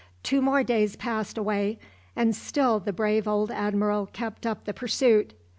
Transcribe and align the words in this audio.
Two 0.23 0.41
more 0.41 0.63
days 0.63 0.95
passed 0.95 1.37
away, 1.37 1.77
and 2.15 2.35
still 2.35 2.79
the 2.79 2.91
brave 2.91 3.27
old 3.27 3.51
admiral 3.51 4.07
kept 4.07 4.47
up 4.47 4.65
the 4.65 4.73
pursuit. 4.73 5.33